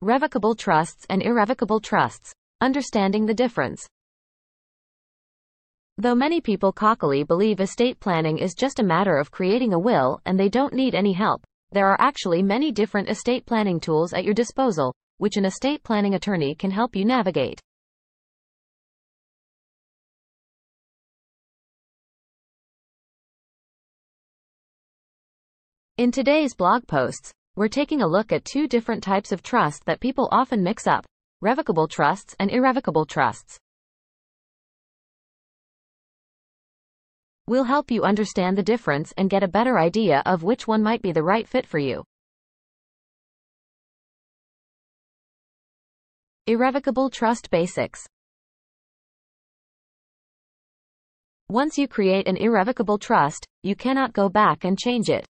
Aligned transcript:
Revocable 0.00 0.54
trusts 0.54 1.04
and 1.10 1.20
irrevocable 1.24 1.80
trusts. 1.80 2.32
Understanding 2.60 3.26
the 3.26 3.34
difference. 3.34 3.84
Though 5.96 6.14
many 6.14 6.40
people 6.40 6.70
cockily 6.72 7.24
believe 7.24 7.58
estate 7.58 7.98
planning 7.98 8.38
is 8.38 8.54
just 8.54 8.78
a 8.78 8.84
matter 8.84 9.16
of 9.16 9.32
creating 9.32 9.72
a 9.72 9.78
will 9.78 10.20
and 10.24 10.38
they 10.38 10.48
don't 10.48 10.72
need 10.72 10.94
any 10.94 11.14
help, 11.14 11.42
there 11.72 11.88
are 11.88 12.00
actually 12.00 12.44
many 12.44 12.70
different 12.70 13.08
estate 13.08 13.44
planning 13.44 13.80
tools 13.80 14.12
at 14.12 14.22
your 14.22 14.34
disposal, 14.34 14.94
which 15.16 15.36
an 15.36 15.44
estate 15.44 15.82
planning 15.82 16.14
attorney 16.14 16.54
can 16.54 16.70
help 16.70 16.94
you 16.94 17.04
navigate. 17.04 17.60
In 25.96 26.12
today's 26.12 26.54
blog 26.54 26.86
posts, 26.86 27.32
we're 27.58 27.66
taking 27.66 28.02
a 28.02 28.06
look 28.06 28.30
at 28.30 28.44
two 28.44 28.68
different 28.68 29.02
types 29.02 29.32
of 29.32 29.42
trust 29.42 29.84
that 29.84 29.98
people 29.98 30.28
often 30.30 30.62
mix 30.62 30.86
up 30.86 31.04
revocable 31.40 31.88
trusts 31.88 32.36
and 32.38 32.52
irrevocable 32.52 33.04
trusts. 33.04 33.58
We'll 37.48 37.64
help 37.64 37.90
you 37.90 38.04
understand 38.04 38.56
the 38.56 38.62
difference 38.62 39.12
and 39.16 39.28
get 39.28 39.42
a 39.42 39.48
better 39.48 39.76
idea 39.76 40.22
of 40.24 40.44
which 40.44 40.68
one 40.68 40.84
might 40.84 41.02
be 41.02 41.10
the 41.10 41.24
right 41.24 41.48
fit 41.48 41.66
for 41.66 41.80
you. 41.80 42.04
Irrevocable 46.46 47.10
Trust 47.10 47.50
Basics 47.50 48.06
Once 51.48 51.76
you 51.76 51.88
create 51.88 52.28
an 52.28 52.36
irrevocable 52.36 52.98
trust, 52.98 53.44
you 53.64 53.74
cannot 53.74 54.12
go 54.12 54.28
back 54.28 54.62
and 54.62 54.78
change 54.78 55.10
it. 55.10 55.26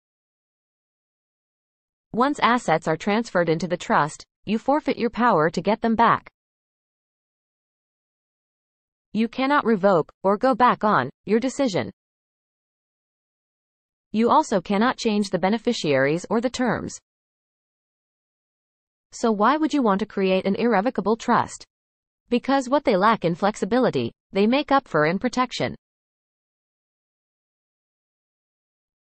Once 2.16 2.40
assets 2.44 2.88
are 2.88 2.96
transferred 2.96 3.50
into 3.50 3.68
the 3.68 3.76
trust, 3.76 4.24
you 4.46 4.60
forfeit 4.60 4.98
your 4.98 5.10
power 5.10 5.50
to 5.50 5.64
get 5.64 5.82
them 5.82 5.96
back. 5.96 6.30
You 9.14 9.28
cannot 9.28 9.66
revoke, 9.66 10.12
or 10.22 10.38
go 10.38 10.54
back 10.54 10.84
on, 10.84 11.10
your 11.26 11.40
decision. 11.40 11.92
You 14.12 14.30
also 14.30 14.62
cannot 14.62 14.98
change 14.98 15.32
the 15.32 15.40
beneficiaries 15.40 16.24
or 16.30 16.40
the 16.40 16.52
terms. 16.52 17.00
So 19.12 19.32
why 19.32 19.58
would 19.58 19.74
you 19.74 19.82
want 19.82 20.00
to 20.02 20.06
create 20.06 20.46
an 20.46 20.56
irrevocable 20.56 21.18
trust? 21.18 21.66
Because 22.30 22.70
what 22.70 22.84
they 22.84 22.96
lack 22.96 23.26
in 23.26 23.34
flexibility, 23.34 24.12
they 24.32 24.46
make 24.46 24.72
up 24.72 24.88
for 24.88 25.08
in 25.08 25.18
protection. 25.18 25.74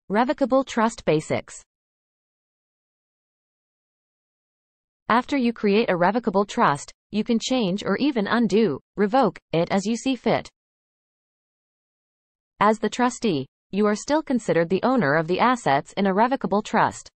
Revocable 0.08 0.62
Trust 0.62 1.04
Basics 1.04 1.60
After 5.10 5.36
you 5.36 5.52
create 5.52 5.90
a 5.90 5.96
revocable 5.96 6.44
trust, 6.44 6.92
you 7.10 7.24
can 7.24 7.40
change 7.40 7.82
or 7.84 7.96
even 7.96 8.28
undo, 8.28 8.78
revoke, 8.96 9.40
it 9.52 9.68
as 9.72 9.84
you 9.84 9.96
see 9.96 10.14
fit. 10.14 10.48
As 12.60 12.78
the 12.78 12.88
trustee, 12.88 13.46
you 13.72 13.86
are 13.86 13.96
still 13.96 14.22
considered 14.22 14.68
the 14.68 14.84
owner 14.84 15.16
of 15.16 15.26
the 15.26 15.40
assets 15.40 15.92
in 15.94 16.06
a 16.06 16.14
revocable 16.14 16.62
trust. 16.62 17.10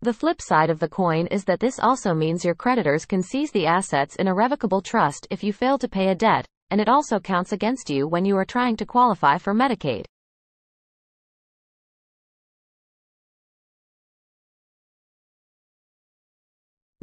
The 0.00 0.14
flip 0.14 0.40
side 0.40 0.70
of 0.70 0.78
the 0.78 0.88
coin 0.88 1.26
is 1.26 1.44
that 1.44 1.60
this 1.60 1.78
also 1.78 2.14
means 2.14 2.46
your 2.46 2.54
creditors 2.54 3.04
can 3.04 3.22
seize 3.22 3.50
the 3.50 3.66
assets 3.66 4.16
in 4.16 4.28
a 4.28 4.34
revocable 4.34 4.80
trust 4.80 5.26
if 5.28 5.44
you 5.44 5.52
fail 5.52 5.76
to 5.76 5.86
pay 5.86 6.08
a 6.08 6.14
debt, 6.14 6.46
and 6.70 6.80
it 6.80 6.88
also 6.88 7.20
counts 7.20 7.52
against 7.52 7.90
you 7.90 8.08
when 8.08 8.24
you 8.24 8.38
are 8.38 8.46
trying 8.46 8.76
to 8.76 8.86
qualify 8.86 9.36
for 9.36 9.52
Medicaid. 9.52 10.06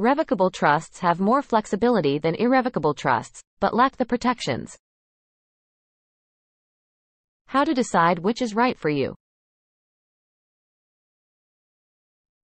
Revocable 0.00 0.50
trusts 0.50 1.00
have 1.00 1.20
more 1.20 1.42
flexibility 1.42 2.18
than 2.18 2.34
irrevocable 2.36 2.94
trusts, 2.94 3.42
but 3.60 3.74
lack 3.74 3.98
the 3.98 4.06
protections. 4.06 4.74
How 7.48 7.64
to 7.64 7.74
decide 7.74 8.20
which 8.20 8.40
is 8.40 8.54
right 8.54 8.78
for 8.78 8.88
you. 8.88 9.14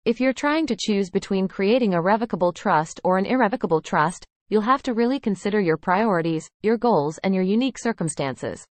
If 0.05 0.21
you're 0.21 0.35
trying 0.35 0.67
to 0.67 0.77
choose 0.79 1.09
between 1.09 1.49
creating 1.49 1.95
a 1.95 2.03
revocable 2.03 2.53
trust 2.53 3.01
or 3.05 3.17
an 3.17 3.25
irrevocable 3.25 3.81
trust, 3.81 4.27
you'll 4.51 4.61
have 4.61 4.83
to 4.83 4.93
really 4.93 5.19
consider 5.19 5.59
your 5.59 5.79
priorities, 5.79 6.51
your 6.61 6.77
goals, 6.77 7.17
and 7.25 7.35
your 7.35 7.43
unique 7.43 7.79
circumstances. 7.79 8.67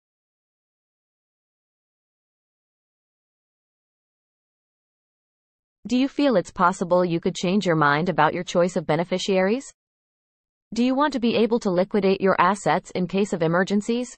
Do 5.86 5.98
you 5.98 6.08
feel 6.08 6.36
it's 6.36 6.50
possible 6.50 7.04
you 7.04 7.20
could 7.20 7.34
change 7.34 7.66
your 7.66 7.76
mind 7.76 8.08
about 8.08 8.32
your 8.32 8.42
choice 8.42 8.74
of 8.74 8.86
beneficiaries? 8.86 9.70
Do 10.72 10.82
you 10.82 10.94
want 10.94 11.12
to 11.12 11.20
be 11.20 11.36
able 11.36 11.60
to 11.60 11.70
liquidate 11.70 12.22
your 12.22 12.40
assets 12.40 12.90
in 12.92 13.06
case 13.06 13.34
of 13.34 13.42
emergencies? 13.42 14.16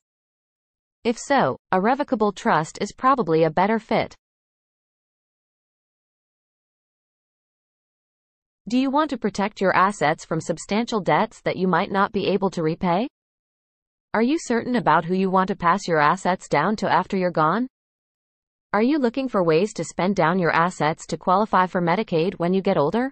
If 1.02 1.18
so, 1.18 1.56
a 1.72 1.80
revocable 1.80 2.30
trust 2.30 2.78
is 2.80 2.92
probably 2.92 3.42
a 3.42 3.50
better 3.50 3.80
fit. 3.80 4.14
Do 8.68 8.78
you 8.78 8.88
want 8.88 9.10
to 9.10 9.18
protect 9.18 9.60
your 9.60 9.74
assets 9.74 10.24
from 10.24 10.40
substantial 10.40 11.00
debts 11.00 11.40
that 11.40 11.56
you 11.56 11.66
might 11.66 11.90
not 11.90 12.12
be 12.12 12.28
able 12.28 12.50
to 12.50 12.62
repay? 12.62 13.08
Are 14.14 14.22
you 14.22 14.38
certain 14.38 14.76
about 14.76 15.04
who 15.04 15.14
you 15.14 15.30
want 15.30 15.48
to 15.48 15.56
pass 15.56 15.88
your 15.88 15.98
assets 15.98 16.48
down 16.48 16.76
to 16.76 16.88
after 16.88 17.16
you're 17.16 17.32
gone? 17.32 17.66
Are 18.76 18.82
you 18.82 18.98
looking 18.98 19.26
for 19.26 19.42
ways 19.42 19.72
to 19.72 19.84
spend 19.84 20.16
down 20.16 20.38
your 20.38 20.50
assets 20.50 21.06
to 21.06 21.16
qualify 21.16 21.64
for 21.64 21.80
Medicaid 21.80 22.34
when 22.34 22.52
you 22.52 22.60
get 22.60 22.76
older? 22.76 23.10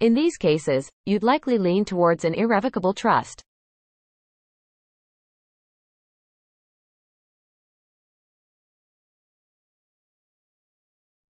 In 0.00 0.14
these 0.14 0.36
cases, 0.36 0.90
you'd 1.06 1.22
likely 1.22 1.58
lean 1.58 1.84
towards 1.84 2.24
an 2.24 2.34
irrevocable 2.34 2.92
trust. 2.92 3.40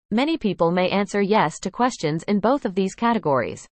Many 0.10 0.40
people 0.40 0.72
may 0.72 0.90
answer 0.90 1.22
yes 1.22 1.60
to 1.60 1.70
questions 1.70 2.24
in 2.24 2.40
both 2.40 2.66
of 2.66 2.74
these 2.74 2.96
categories. 2.96 3.68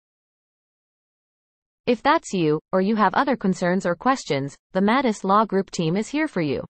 If 1.86 2.02
that's 2.02 2.34
you, 2.34 2.60
or 2.70 2.82
you 2.82 2.96
have 2.96 3.14
other 3.14 3.34
concerns 3.34 3.86
or 3.86 3.94
questions, 3.94 4.58
the 4.72 4.82
Matus 4.82 5.24
Law 5.24 5.46
Group 5.46 5.70
team 5.70 5.96
is 5.96 6.08
here 6.08 6.28
for 6.28 6.42
you. 6.42 6.66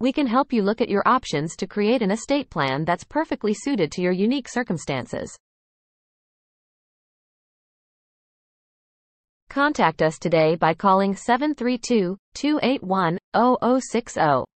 We 0.00 0.12
can 0.12 0.26
help 0.26 0.50
you 0.50 0.62
look 0.62 0.80
at 0.80 0.88
your 0.88 1.02
options 1.06 1.54
to 1.56 1.66
create 1.66 2.00
an 2.00 2.10
estate 2.10 2.48
plan 2.48 2.86
that's 2.86 3.04
perfectly 3.04 3.52
suited 3.52 3.92
to 3.92 4.00
your 4.00 4.12
unique 4.12 4.48
circumstances. 4.48 5.36
Contact 9.50 10.00
us 10.00 10.18
today 10.18 10.56
by 10.56 10.72
calling 10.72 11.14
732 11.14 12.16
281 12.34 13.18
0060 13.34 14.49